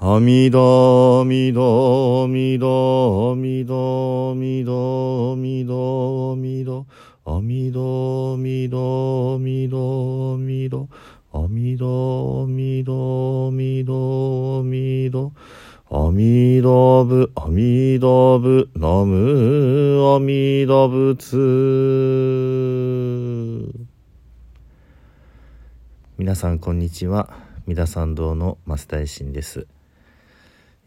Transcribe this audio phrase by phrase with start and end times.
[0.00, 6.86] 阿弥陀弥陀弥陀弥陀弥陀弥陀弥陀
[7.24, 10.88] 阿弥陀弥陀弥陀弥陀
[11.32, 15.32] 阿弥陀弥陀弥陀弥陀
[15.90, 21.34] 阿弥陀仏阿弥陀仏ナム阿弥陀仏
[26.18, 27.28] 皆さんこんにちは
[27.66, 29.66] 三田参道の増大臣です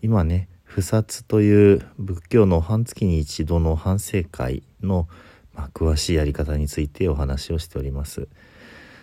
[0.01, 5.07] 今ね不殺という仏教の半月に一度の反省会の、
[5.53, 8.27] まあ、詳しいやり方についてお話をしております。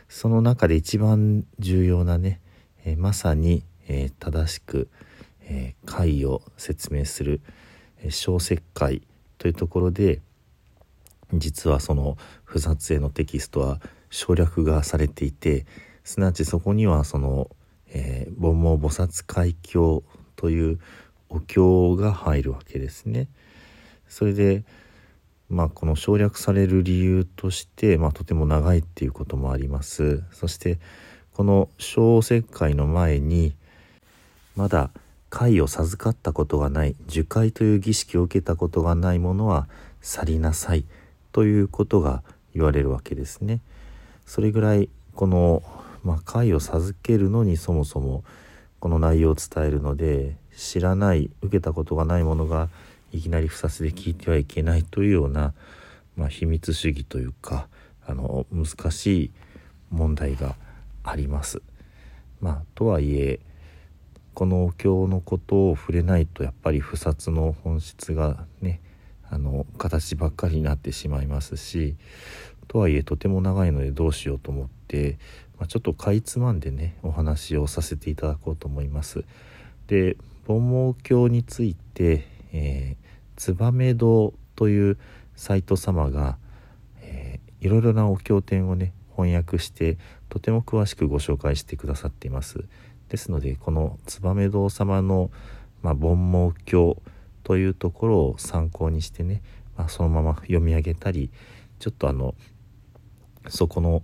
[0.09, 2.41] その中で一番重要なね、
[2.85, 4.89] えー、まさに、えー、正しく、
[5.43, 7.43] えー、会を説明する、
[8.01, 9.03] え小説会
[9.37, 10.23] というところで
[11.35, 15.67] 実はその不殺へのテキストは省略がされていて
[16.05, 17.51] すなわちそこにはその、
[17.89, 20.03] えー、煩悩菩薩海峡
[20.39, 20.79] という
[21.29, 23.29] お経が入るわけですね。
[24.09, 24.65] それで
[25.51, 30.23] まあこの省略される理由として、まあ、とても長いっていうこともあります。
[30.33, 30.79] そして
[31.35, 33.55] この小石灰の前に
[34.57, 34.91] まだ
[35.29, 39.69] 貝を授かったことがない樹海という儀式を受けたことがないものは
[40.01, 40.85] 去りなさい
[41.33, 42.23] ということが
[42.55, 43.61] 言われるわけですね。
[44.25, 45.63] それぐらいこの
[46.05, 48.25] まあ、会を授けるのにそもそも
[48.81, 52.69] この内容を伝えるので知らない受けたことがないものが
[53.13, 55.55] いきなり不殺で聞いてはいけないというような、
[56.17, 57.69] まあ、秘密主義というか
[58.07, 59.31] あの難しい
[59.91, 60.57] 問題が
[61.03, 61.63] あります。
[62.41, 63.41] まあ、とはいえ
[64.35, 68.81] このお経のことを触れないとやっぱり不殺の本質がね
[69.29, 71.97] あの形ばっかりになってしまいますし
[72.69, 74.78] とはいえとても長いのでどうしようと思って、
[75.59, 79.25] まあ、ちょっとかいつまんでねお話をさせていただこうと思います。
[79.87, 84.99] で盆毛経について、えー、燕堂という
[85.37, 86.39] サイト様が、
[87.03, 89.99] えー、いろいろなお経典をね翻訳して
[90.29, 92.65] とても詳しくご紹介してくださっています。
[93.09, 95.31] ですのでこの燕堂様の、
[95.83, 97.01] まあ、盆毛経
[97.43, 99.43] というところを参考にしてね、
[99.77, 101.31] まあ、そのまま読み上げたり
[101.79, 102.35] ちょっとあの
[103.49, 104.03] そこの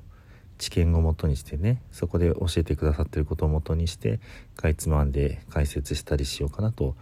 [0.58, 4.20] 知見をもとにしてねそこで教えてくださってることをもとにして
[4.56, 6.94] かいつまんで解説したりしようかなと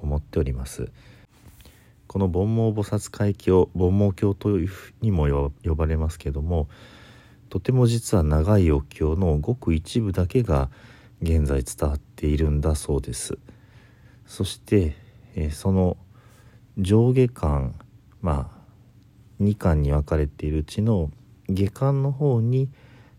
[0.00, 0.90] 思っております。
[2.06, 6.68] この煩悩菩薩海峡煩悩経というふうにも呼ばれますけども
[7.50, 10.70] とても実は長いお経のごく一部だけが
[11.22, 13.38] 現在伝わっているんだそうです。
[14.26, 14.96] そして、
[15.34, 15.96] え、その
[16.78, 17.74] 上下巻
[18.22, 21.10] まあ2巻に分かれているうちの
[21.48, 22.70] 下巻の方に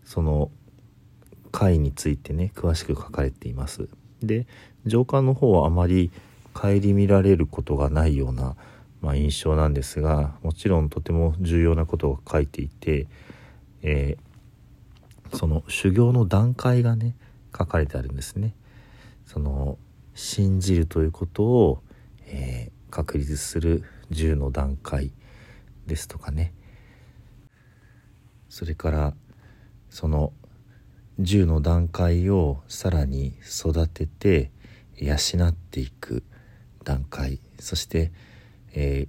[0.04, 0.50] その
[1.50, 3.88] 回についてね詳しく書かれています。
[4.22, 4.46] で
[4.84, 6.10] 上巻の方はあまり
[6.54, 8.56] 顧みられることがないような、
[9.00, 13.06] まあ、印象なんですがもちろんとても重要なことが書いていて、
[13.82, 17.14] えー、その修行の段階がね
[17.56, 18.54] 書かれてあるんですね。
[19.26, 19.78] その
[20.14, 21.82] 信じるということを、
[22.26, 25.12] えー、確立する10の段階
[25.86, 26.54] ですとかね。
[28.48, 29.14] それから
[29.92, 30.32] その
[31.20, 34.50] 10の段階をさらに育てて
[34.96, 36.24] 養っていく
[36.82, 37.40] 段階。
[37.58, 38.10] そして、
[38.72, 39.06] え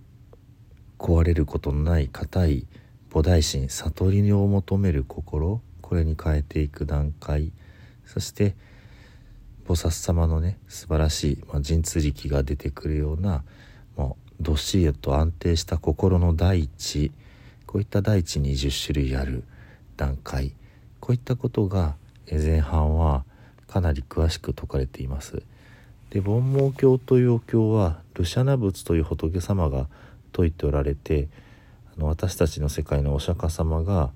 [0.99, 2.67] ー、壊れることのない固い
[3.09, 5.61] 菩提心悟りを求める心。
[5.79, 7.53] これに変えていく段階。
[8.05, 8.53] そして
[9.65, 13.45] 菩薩様のね素晴らしい、まあ、神通力が出てくるような
[13.95, 17.13] もうどっしりと安定した心の大地。
[17.67, 19.45] こういった大地に10種類ある
[19.95, 20.53] 段階。
[21.03, 21.95] こういったことが
[22.31, 23.25] 前半は
[23.67, 25.43] かなり詳しく説かれています。
[26.11, 29.89] で煩悩経というお経はルシャナ仏という仏様が
[30.31, 31.27] 説いておられて
[31.97, 34.11] あの私たちの世界のお釈迦様が、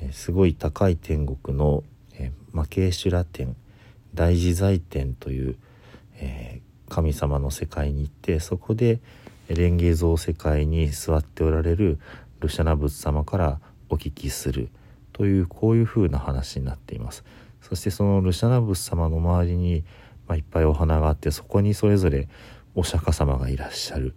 [0.00, 1.84] え、すごい高い天国の、
[2.14, 3.54] え、マケーシュラ天
[4.12, 5.56] 大自在天という、
[6.16, 8.98] えー、神様の世界に行ってそこで
[9.46, 12.00] 蓮華像世界に座っておられる
[12.40, 14.68] ルシャナ仏様からお聞きする
[15.18, 17.24] というこういう風な話になっています。
[17.60, 19.84] そしてそのルシャナ仏様の周りに、
[20.28, 22.28] まあ、いっぱいお花があってそこにそれぞれ
[22.76, 24.14] お釈迦様がいらっしゃる、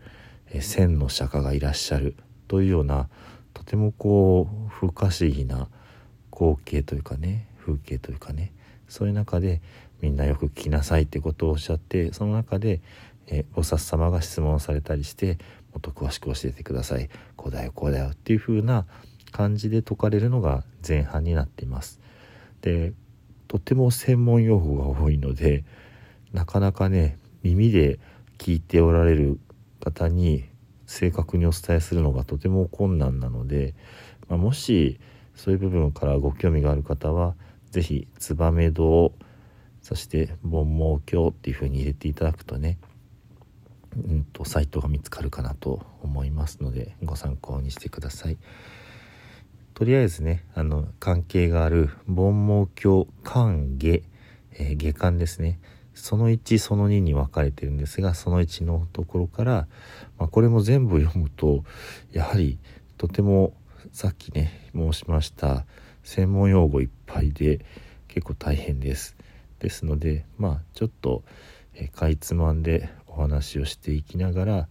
[0.52, 2.16] え千の釈迦がいらっしゃる。
[2.48, 3.10] というような
[3.54, 5.70] とてもこう不可思議な
[6.32, 8.54] 光景というかね風景というかね
[8.88, 9.62] そういう中で
[10.02, 12.82] みんなよく聞きなさいってことをおっしゃってその中で
[13.28, 15.38] え菩薩様が質問されたりして
[15.72, 17.10] もっと詳しく教えてください。
[17.38, 18.86] こうだよこうだよっていう風な
[19.32, 22.00] 感じで説かれるのが前半になっています。
[22.62, 22.94] で
[23.48, 25.66] とても専門用語が多いので
[26.32, 28.00] なかなかね耳で
[28.38, 29.40] 聞いておられる
[29.84, 30.46] 方に
[30.86, 33.74] 正確にお伝えするのがとても困難なので、
[34.28, 35.00] まあ、もし
[35.36, 37.36] そういう部分からご興味がある方は
[37.72, 39.14] 是非「ツバメ堂」
[39.82, 42.78] そして「盆毛経」っていうふうに入れていただくとね
[43.96, 48.38] うんとサイトが見つかるかなと思いますのでご参考にしてください。
[49.82, 54.04] とりあえずねあの関係がある盆毛経関下、
[54.54, 55.60] えー、下巻ですね
[55.96, 59.68] その1その2に分かれてるんですがその1のところから、
[60.20, 61.64] まあ、これも全部読むと
[62.12, 62.60] やはり
[63.00, 63.56] とても
[63.92, 65.66] さっきね申しました
[66.04, 67.66] 専門用語いっぱいで
[68.08, 69.18] 結構大変です。
[69.58, 71.24] ですのでまあちょっと、
[71.74, 74.68] えかいつまんでお話をしていきながら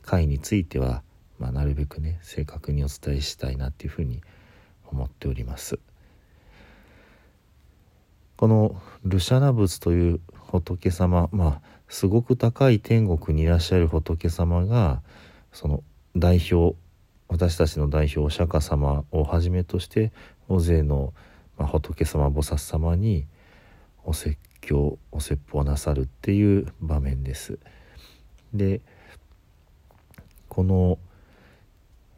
[0.00, 1.02] 回については、
[1.38, 4.33] まあ、なるべくね正確にお伝えしたいなっていうふうに思います
[4.94, 5.78] 思っております。
[8.36, 15.02] このルシャナ仏という仏様まあすごく高い天国にいらっしゃる仏様が
[15.52, 15.82] その
[16.16, 16.76] 代表
[17.28, 20.12] 私たちの代表お釈迦様をはじめとして
[20.48, 21.12] 大勢の、
[21.58, 23.26] ま、仏様菩薩様に
[24.04, 27.58] お説教お説法なさるっていう場面です。
[28.52, 28.80] で
[30.48, 30.98] この、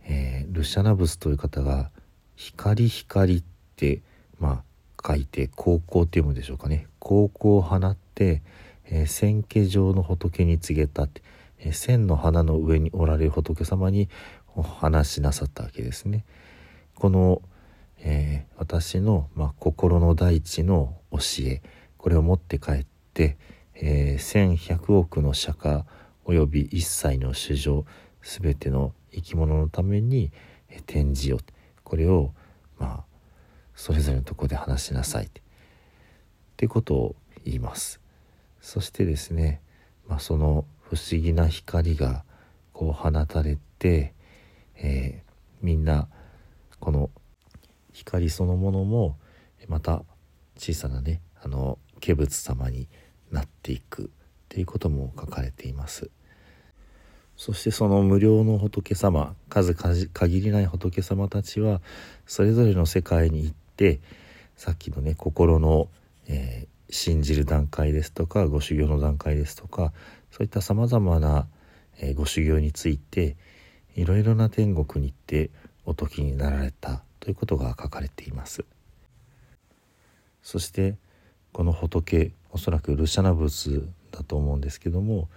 [0.05, 1.90] えー、ルシャナブスという方が
[2.37, 3.43] 「光光」っ
[3.77, 4.03] て
[4.38, 8.43] まあ書いて「高校」って読むでしょうかね「高校を放って、
[8.85, 11.23] えー、千家上の仏に告げた」って、
[11.59, 14.09] えー、千の花の上におられる仏様に
[14.55, 16.25] お話しなさったわけですね。
[16.94, 17.43] この、
[17.99, 21.62] えー、私の、まあ、心の大地の教え
[21.99, 23.37] これを持って帰って、
[23.75, 25.85] えー、1100億の釈迦
[26.25, 27.85] および一切の衆生
[28.23, 30.32] 全ての生き物のために
[30.87, 31.39] 展示を
[31.87, 32.33] これを
[32.81, 33.05] まあ
[33.77, 35.27] それぞれのとこで話しなさい。
[35.27, 35.29] っ
[36.56, 38.00] てことを言います。
[38.61, 39.61] そしてですね、
[40.09, 42.25] まあ、その不思議な光が
[42.73, 44.15] こう放たれて、
[44.75, 46.09] えー、みんな
[46.81, 47.11] この
[47.93, 49.17] 光そのものも
[49.69, 50.03] また
[50.59, 52.89] 小さなねあの化仏様に
[53.31, 54.09] なっていくっ
[54.49, 56.11] ていうことも書かれています。
[57.37, 61.83] そしてその無料の仏様数限りない仏様たちは
[62.27, 64.00] それぞれの世界に行って
[64.56, 65.88] さっきのね心の、
[66.29, 69.93] えー、信じる段階ですとかご修行の段階ですとか
[70.31, 71.47] そういったさまざまな、
[72.00, 73.37] えー、ご修行について
[73.97, 75.50] いろいろな天国に行って
[75.85, 78.65] お時になられたということが書かれています。
[80.43, 80.97] そして
[81.53, 85.29] この仏おそらくルシャナ仏だと思うんですけども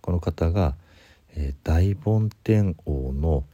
[0.00, 0.76] この方が
[1.40, 3.44] 「えー、大梵天王の、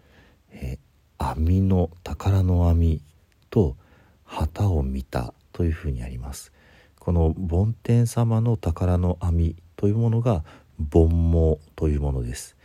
[0.51, 3.03] えー、網の宝の網
[3.51, 3.77] と
[4.25, 6.51] 旗を見たというふうにあります。
[6.99, 10.45] この梵天様の宝の網というものが
[10.79, 12.57] 梵網というものです。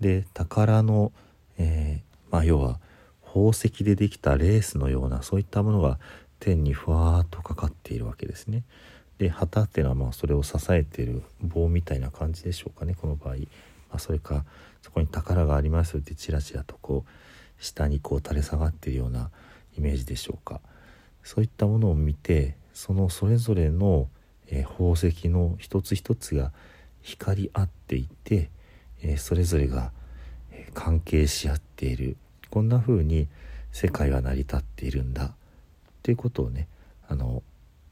[0.00, 1.12] で宝の、
[1.56, 2.78] えー、まあ、要は
[3.24, 5.98] 宝石でできたレースのようなそういったものが
[6.40, 8.64] 天にふわーっとかかっているわけですね。
[9.16, 13.36] で旗っていうのはまあそれを支えている棒みたいな感じでしょうかねこの場合。
[13.90, 14.44] まあ、それか
[14.82, 19.30] そこに宝がありますってちらちらとこう下にこう垂れ下がっているような
[19.76, 20.60] イメージでしょうか。
[21.22, 24.08] そういったものを見てそのそれぞれの、
[24.46, 26.52] え、宝石の一つ一つが
[27.02, 28.50] 光り合っていて、
[29.02, 29.92] え、それぞれが、
[30.74, 32.16] 関係し合っている。
[32.50, 33.28] こんな風に
[33.72, 35.24] 世界は成り立っているんだ。
[35.24, 35.30] っ
[36.02, 36.68] ていうことをね
[37.06, 37.42] あの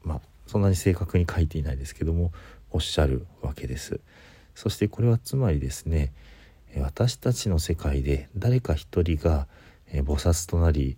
[0.03, 2.31] まあそんなに正確に書いていないですけども
[2.71, 3.99] おっしゃるわけです。
[4.57, 6.11] そしてこれはつまりですね
[6.79, 9.45] 私たちの世界で誰か一人が
[9.91, 10.97] 菩薩となり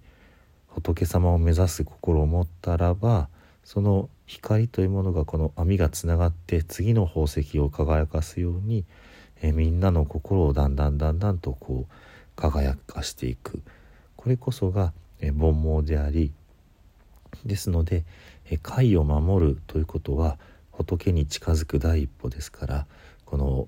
[0.68, 3.28] 仏様を目指す心を持ったらば
[3.66, 8.86] その光というものがこの網がつながって次の宝石を輝かすように
[9.42, 11.94] えみんなの心をだんだんだんだんとこう
[12.38, 13.62] 輝かしていく。
[14.16, 16.32] これこそがえ煩悩であり
[17.46, 18.06] ですので
[18.50, 20.38] え戒を守るということは
[20.72, 22.86] 仏に近づく第一歩ですから
[23.30, 23.68] この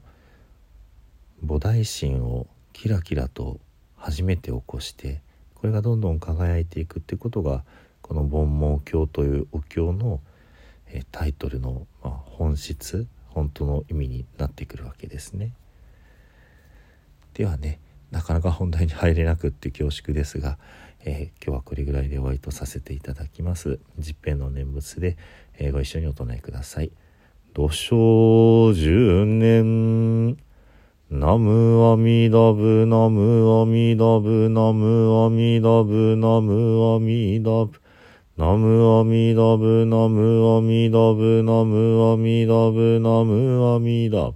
[1.46, 3.60] 菩提心をキラキラと
[3.96, 5.22] 初めて起こして
[5.54, 7.64] これがどんどん輝いていくってことが
[8.02, 10.20] この「盆毛経」というお経の
[11.12, 15.54] タイトルの、本質本当の意味になってくるわけですね。
[17.36, 20.58] ではねなかなか本題に入れなくって恐縮ですが、
[21.02, 23.80] えー、今日はこれぐらいで終わりとさせていただきます。
[24.00, 25.18] 十遍の念仏で、
[25.60, 26.92] えー、ご一緒にお唱えください。
[27.54, 30.38] 土生十年。
[31.10, 37.74] ナムアミダブ、ナムアミダブ、ナムアミダブ、ナムアミダブ。
[38.38, 44.36] ナムアミダブ、ナムアミダブ、ナムアミダブ、ナムアミダブ。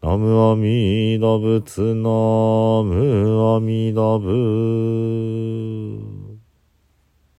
[0.00, 2.08] ナムアミダブ、ツナ
[2.82, 5.59] ムアミダブ。